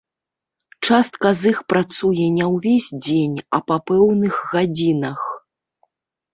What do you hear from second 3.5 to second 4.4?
а па пэўных